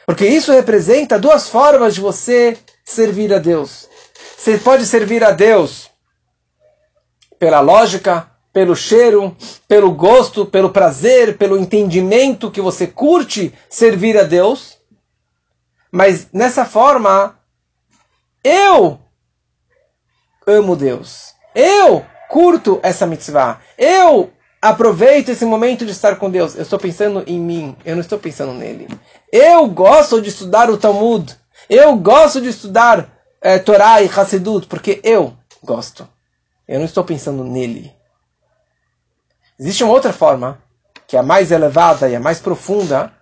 [0.06, 3.88] Porque isso representa duas formas de você servir a Deus.
[4.40, 5.90] Você pode servir a Deus
[7.38, 9.36] pela lógica, pelo cheiro,
[9.68, 14.78] pelo gosto, pelo prazer, pelo entendimento que você curte servir a Deus.
[15.92, 17.38] Mas nessa forma,
[18.42, 18.98] eu
[20.46, 21.34] amo Deus.
[21.54, 23.60] Eu curto essa mitzvah.
[23.76, 26.54] Eu aproveito esse momento de estar com Deus.
[26.54, 28.88] Eu estou pensando em mim, eu não estou pensando nele.
[29.30, 31.36] Eu gosto de estudar o Talmud.
[31.68, 36.08] Eu gosto de estudar é, Torá e Hassidut, porque eu gosto.
[36.68, 37.92] Eu não estou pensando nele.
[39.58, 40.62] Existe uma outra forma,
[41.06, 43.12] que é a mais elevada e a mais profunda,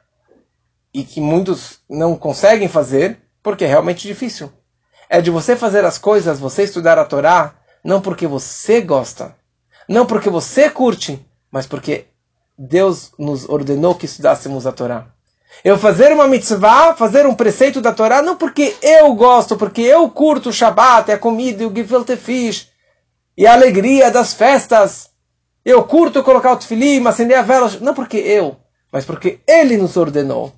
[0.92, 4.52] e que muitos não conseguem fazer, porque é realmente difícil.
[5.08, 9.34] É de você fazer as coisas, você estudar a Torá, não porque você gosta,
[9.88, 12.06] não porque você curte, mas porque
[12.56, 15.06] Deus nos ordenou que estudássemos a Torá.
[15.64, 20.08] Eu fazer uma mitzvah, fazer um preceito da Torá, não porque eu gosto, porque eu
[20.08, 22.68] curto o Shabat, a comida e o gefilte fish,
[23.36, 25.08] e a alegria das festas.
[25.64, 28.56] Eu curto colocar o tefilim, acender a vela, não porque eu,
[28.92, 30.52] mas porque Ele nos ordenou.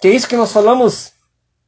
[0.00, 1.12] Que é isso que nós falamos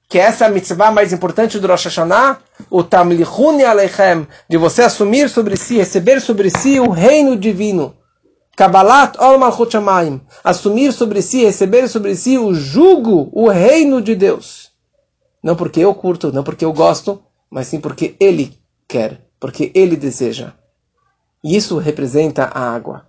[0.08, 4.82] que essa é a mitzvah mais importante do Rosh Hashanah, o Tamlichuni Aleichem, de você
[4.82, 7.96] assumir sobre si, receber sobre si o reino divino.
[8.60, 9.74] Kabbalat Ol Malchut
[10.44, 14.70] assumir sobre si, receber sobre si o jugo, o reino de Deus.
[15.42, 18.52] Não porque eu curto, não porque eu gosto, mas sim porque Ele
[18.86, 20.52] quer, porque Ele deseja.
[21.42, 23.06] E isso representa a água.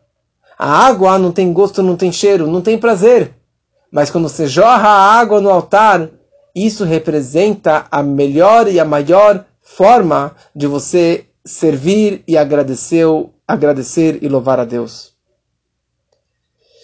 [0.58, 3.36] A água não tem gosto, não tem cheiro, não tem prazer.
[3.92, 6.10] Mas quando você jorra a água no altar,
[6.56, 13.06] isso representa a melhor e a maior forma de você servir e agradecer,
[13.46, 15.11] agradecer e louvar a Deus.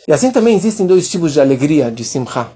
[0.07, 2.47] E assim também existem dois tipos de alegria, de simcha.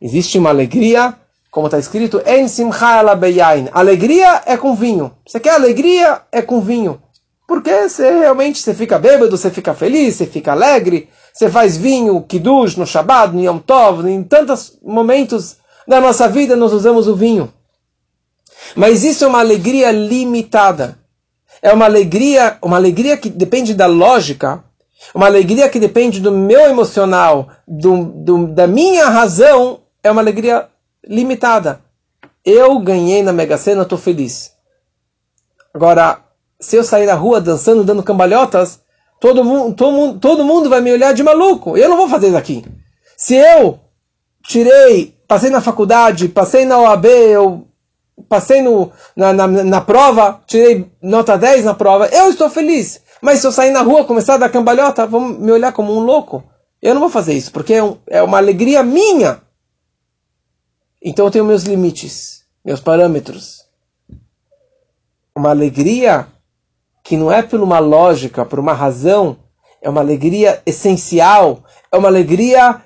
[0.00, 1.14] Existe uma alegria,
[1.50, 3.68] como está escrito, en simcha ala beyain.
[3.72, 5.12] Alegria é com vinho.
[5.26, 6.22] Você quer alegria?
[6.32, 7.00] É com vinho.
[7.46, 12.20] Porque você realmente você fica bêbado, você fica feliz, você fica alegre, você faz vinho,
[12.22, 15.56] kiddush, no Shabbat, no Yom Tov, em tantos momentos
[15.86, 17.50] na nossa vida nós usamos o vinho.
[18.74, 20.98] Mas isso é uma alegria limitada.
[21.62, 24.62] É uma alegria, uma alegria que depende da lógica,
[25.14, 30.68] uma alegria que depende do meu emocional, do, do, da minha razão, é uma alegria
[31.06, 31.80] limitada.
[32.44, 34.52] Eu ganhei na Mega Sena, estou feliz.
[35.74, 36.20] Agora,
[36.60, 38.80] se eu sair na rua dançando, dando cambalhotas,
[39.20, 41.76] todo mundo, todo, todo mundo vai me olhar de maluco.
[41.76, 42.64] Eu não vou fazer isso aqui.
[43.16, 43.78] Se eu
[44.42, 47.68] tirei passei na faculdade, passei na OAB, eu
[48.28, 53.00] passei no, na, na, na, prova, tirei nota 10 na prova, eu estou feliz.
[53.20, 56.00] Mas se eu sair na rua, começar a dar cambalhota, vão me olhar como um
[56.00, 56.44] louco.
[56.80, 59.42] Eu não vou fazer isso, porque é, um, é uma alegria minha.
[61.02, 63.64] Então eu tenho meus limites, meus parâmetros.
[65.34, 66.26] Uma alegria
[67.02, 69.38] que não é por uma lógica, por uma razão,
[69.80, 72.82] é uma alegria essencial, é uma alegria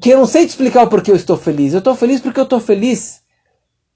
[0.00, 1.72] que eu não sei te explicar o porquê eu estou feliz.
[1.72, 3.21] Eu estou feliz porque eu estou feliz.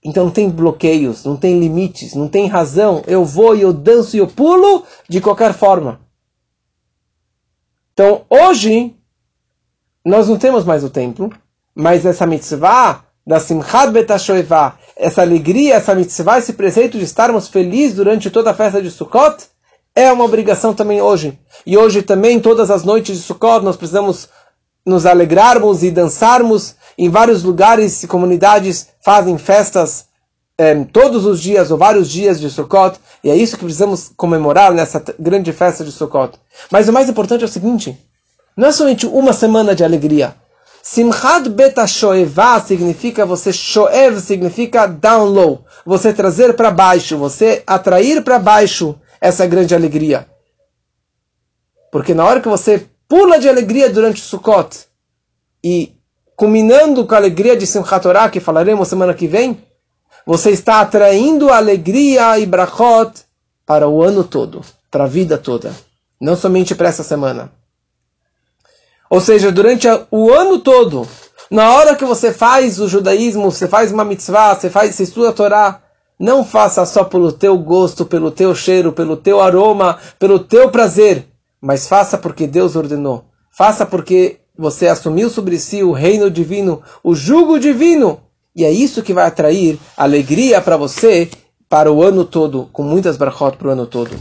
[0.06, 3.02] Então não tem bloqueios, não tem limites, não tem razão.
[3.08, 5.98] Eu vou e eu danço e eu pulo de qualquer forma.
[7.92, 8.94] Então hoje
[10.04, 11.28] nós não temos mais o templo,
[11.74, 17.96] mas essa mitzvah da Simchat Betashoevah, essa alegria, essa mitzvah, esse preceito de estarmos felizes
[17.96, 19.46] durante toda a festa de Sukkot,
[19.92, 21.36] é uma obrigação também hoje.
[21.66, 24.28] E hoje também, todas as noites de Sukkot, nós precisamos
[24.86, 26.76] nos alegrarmos e dançarmos.
[26.98, 30.06] Em vários lugares e comunidades fazem festas
[30.58, 32.98] eh, todos os dias ou vários dias de Sukkot.
[33.22, 36.38] E é isso que precisamos comemorar nessa grande festa de Sukkot.
[36.70, 37.98] Mas o mais importante é o seguinte:
[38.56, 40.34] não é somente uma semana de alegria.
[40.82, 48.22] Simchat beta shoevah significa você shoev significa down low, você trazer para baixo, você atrair
[48.22, 50.28] para baixo essa grande alegria.
[51.90, 54.86] Porque na hora que você pula de alegria durante o Sukkot
[55.62, 55.95] e
[56.36, 59.58] culminando com a alegria de Simchat Torah, que falaremos semana que vem,
[60.26, 63.22] você está atraindo alegria e brachot
[63.64, 64.60] para o ano todo,
[64.90, 65.74] para a vida toda,
[66.20, 67.50] não somente para essa semana.
[69.08, 71.08] Ou seja, durante o ano todo,
[71.50, 75.30] na hora que você faz o judaísmo, você faz uma mitzvah, você faz, você estuda
[75.30, 75.80] a Torá,
[76.18, 81.26] não faça só pelo teu gosto, pelo teu cheiro, pelo teu aroma, pelo teu prazer,
[81.60, 83.24] mas faça porque Deus ordenou.
[83.50, 88.20] Faça porque você assumiu sobre si o reino divino, o jugo divino.
[88.54, 91.30] E é isso que vai atrair alegria para você
[91.68, 94.16] para o ano todo, com muitas brachot para o ano todo.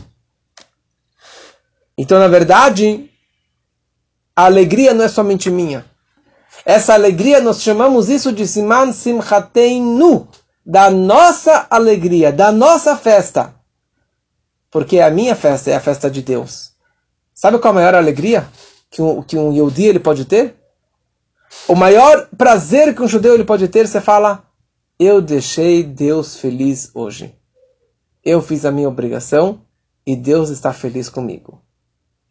[1.97, 3.09] Então, na verdade,
[4.36, 5.86] a alegria não é somente minha.
[6.65, 10.27] Essa alegria, nós chamamos isso de Siman Simchateinu,
[10.65, 13.53] da nossa alegria, da nossa festa.
[14.71, 16.71] Porque a minha festa é a festa de Deus.
[17.33, 18.49] Sabe qual a maior alegria
[18.89, 20.55] que um, que um Yehudi ele pode ter?
[21.67, 24.43] O maior prazer que um judeu ele pode ter, você fala,
[24.99, 27.36] eu deixei Deus feliz hoje.
[28.23, 29.61] Eu fiz a minha obrigação
[30.05, 31.61] e Deus está feliz comigo.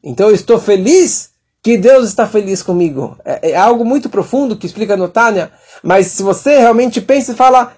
[0.02, 1.30] Então eu estou feliz
[1.62, 3.16] que Deus está feliz comigo.
[3.24, 5.52] É, é algo muito profundo que explica no Tânia,
[5.82, 7.74] mas se você realmente pensa e fala,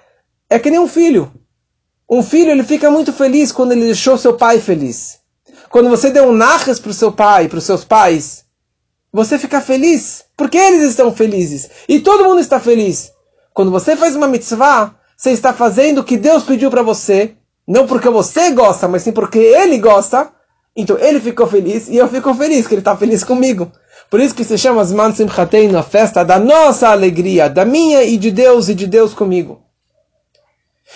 [0.48, 1.32] é que nem um filho.
[2.08, 5.18] Um filho ele fica muito feliz quando ele deixou seu pai feliz.
[5.68, 8.45] Quando você deu um narras para o seu pai, para os seus pais,
[9.16, 11.70] você fica feliz, porque eles estão felizes.
[11.88, 13.10] E todo mundo está feliz.
[13.54, 17.34] Quando você faz uma mitzvah, você está fazendo o que Deus pediu para você,
[17.66, 20.30] não porque você gosta, mas sim porque Ele gosta.
[20.76, 23.72] Então ele ficou feliz e eu fico feliz que ele está feliz comigo.
[24.10, 28.18] Por isso que se chama Zman Simchateinu, a festa da nossa alegria, da minha e
[28.18, 29.62] de Deus e de Deus comigo.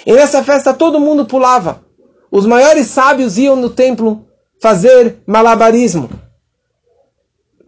[0.04, 1.82] E nessa festa todo mundo pulava.
[2.30, 4.26] Os maiores sábios iam no templo
[4.60, 6.10] fazer malabarismo.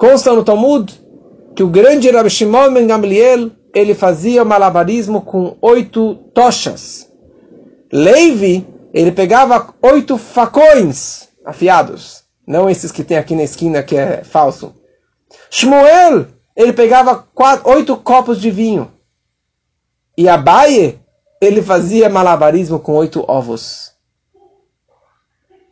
[0.02, 0.92] Consta no Talmud
[1.54, 7.08] que o grande Rabbi Shimon Ben Gamliel ele fazia malabarismo com oito tochas.
[7.92, 14.24] Levi ele pegava oito facões afiados, não esses que tem aqui na esquina que é
[14.24, 14.74] falso.
[15.48, 16.26] Shmuel
[16.56, 18.90] ele pegava quatro, oito copos de vinho.
[20.18, 20.98] E Abaye
[21.40, 23.92] ele fazia malabarismo com oito ovos.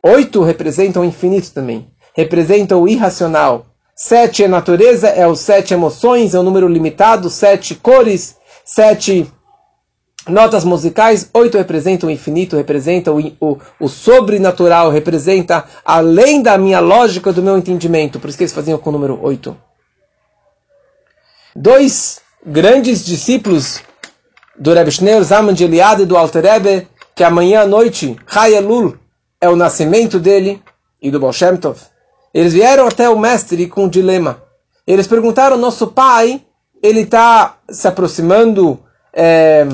[0.04, 1.90] Oito representam o infinito também.
[2.14, 3.66] Representam o irracional.
[4.02, 8.34] Sete é natureza, é os sete emoções, é um número limitado, sete cores,
[8.64, 9.30] sete
[10.26, 11.28] notas musicais.
[11.34, 17.42] Oito representam o infinito, representa o, o, o sobrenatural, representa além da minha lógica, do
[17.42, 18.18] meu entendimento.
[18.18, 19.54] Por isso que eles faziam com o número oito.
[21.54, 23.82] Dois grandes discípulos
[24.58, 28.96] do Rebbe Schneur, Zaman de Eliade e do Alter Rebbe, que amanhã à noite, Hayalul,
[29.38, 30.62] é o nascimento dele,
[31.02, 31.78] e do Baal Shem Tov.
[32.32, 34.42] Eles vieram até o mestre com um dilema.
[34.86, 36.42] Eles perguntaram: nosso pai,
[36.82, 38.78] ele está se aproximando
[39.12, 39.66] é,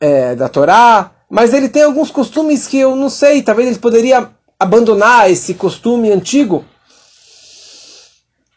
[0.00, 3.42] é, da Torá, mas ele tem alguns costumes que eu não sei.
[3.42, 6.64] Talvez ele poderia abandonar esse costume antigo.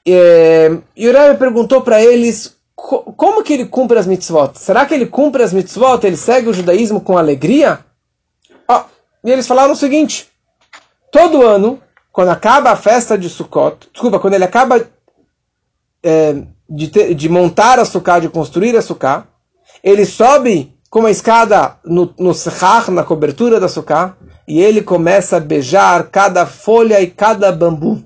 [0.05, 4.53] É, e o Rebbe perguntou para eles como que ele cumpre as mitzvot?
[4.55, 6.05] Será que ele cumpre as mitzvot?
[6.05, 7.79] Ele segue o judaísmo com alegria?
[8.69, 8.83] Oh,
[9.23, 10.29] e eles falaram o seguinte:
[11.11, 11.81] todo ano
[12.17, 14.83] quando acaba a festa de Sukkot, desculpa, quando ele acaba
[16.01, 16.35] é,
[16.67, 19.27] de, ter, de, montar a Sukkah, de construir a Sukkah,
[19.83, 25.37] ele sobe com uma escada no, no sechar, na cobertura da Sukkah, e ele começa
[25.37, 28.03] a beijar cada folha e cada bambu.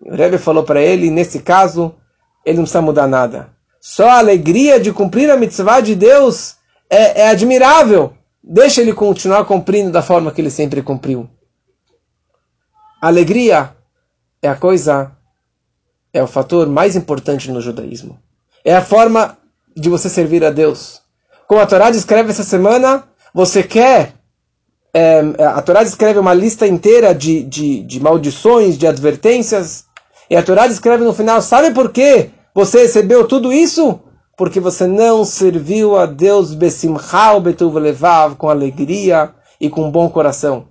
[0.00, 1.94] O Rebbe falou para ele, nesse caso,
[2.42, 3.50] ele não precisa mudar nada.
[3.78, 6.56] Só a alegria de cumprir a mitzvah de Deus
[6.88, 8.14] é, é admirável.
[8.42, 11.28] Deixa ele continuar cumprindo da forma que ele sempre cumpriu.
[13.00, 13.76] Alegria
[14.42, 15.12] é a coisa,
[16.12, 18.18] é o fator mais importante no judaísmo.
[18.64, 19.38] É a forma
[19.76, 21.00] de você servir a Deus.
[21.46, 24.14] Como a Torá descreve essa semana, você quer.
[24.92, 29.84] É, a Torá descreve uma lista inteira de, de, de maldições, de advertências.
[30.28, 34.00] E a Torá descreve no final: sabe por que você recebeu tudo isso?
[34.36, 36.54] Porque você não serviu a Deus
[38.36, 39.30] com alegria
[39.60, 40.68] e com bom coração.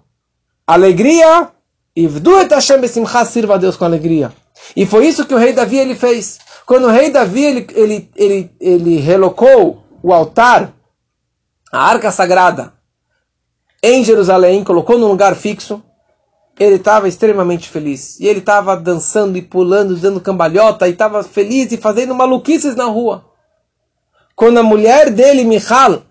[0.65, 1.51] Alegria
[1.99, 4.31] Ivdu et Hashem besimcha, sirva a Deus com alegria.
[4.75, 6.37] E foi isso que o rei Davi ele fez.
[6.63, 10.75] Quando o rei Davi ele, ele, ele, ele relocou o altar,
[11.71, 12.71] a arca sagrada,
[13.81, 15.83] em Jerusalém, colocou num lugar fixo,
[16.59, 18.19] ele estava extremamente feliz.
[18.19, 22.85] E ele estava dançando e pulando, dando cambalhota, e estava feliz e fazendo maluquices na
[22.85, 23.25] rua.
[24.35, 26.03] Quando a mulher dele, Michal,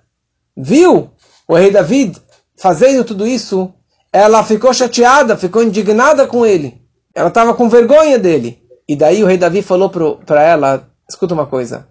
[0.56, 1.12] viu
[1.46, 2.20] o rei David
[2.56, 3.72] fazendo tudo isso,
[4.16, 6.80] ela ficou chateada, ficou indignada com ele.
[7.14, 8.58] Ela estava com vergonha dele.
[8.88, 11.86] E daí o rei Davi falou para ela: escuta uma coisa.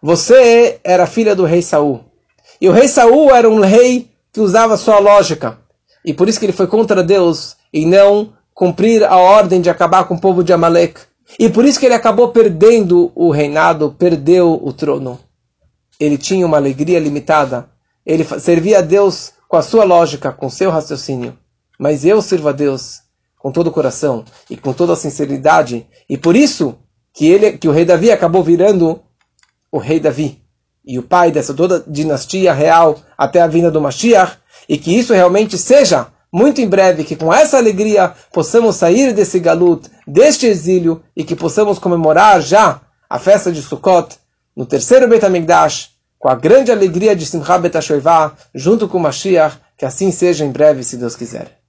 [0.00, 2.04] Você era filha do rei Saul.
[2.60, 5.58] E o rei Saul era um rei que usava sua lógica.
[6.04, 10.04] E por isso que ele foi contra Deus e não cumprir a ordem de acabar
[10.04, 11.00] com o povo de Amalek.
[11.40, 15.18] E por isso que ele acabou perdendo o reinado, perdeu o trono.
[15.98, 17.68] Ele tinha uma alegria limitada.
[18.06, 21.36] Ele servia a Deus com a sua lógica, com seu raciocínio
[21.84, 23.02] mas eu sirvo a Deus
[23.36, 26.78] com todo o coração e com toda a sinceridade, e por isso
[27.12, 29.02] que ele, que o rei Davi acabou virando
[29.70, 30.42] o rei Davi.
[30.82, 35.12] e o pai dessa toda dinastia real até a vinda do Mashiach, e que isso
[35.12, 41.02] realmente seja muito em breve, que com essa alegria possamos sair desse galut, deste exílio,
[41.14, 42.80] e que possamos comemorar já
[43.10, 44.16] a festa de Sukkot,
[44.56, 47.76] no terceiro Beit HaMikdash, com a grande alegria de Simcha Bet
[48.54, 51.63] junto com o Mashiach, que assim seja em breve, se Deus quiser.